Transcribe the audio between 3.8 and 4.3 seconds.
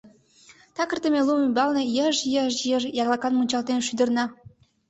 шӱдырна.